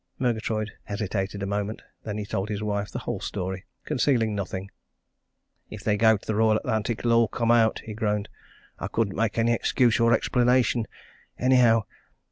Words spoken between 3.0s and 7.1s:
whole story concealing nothing. "If they go to the Royal Atlantic,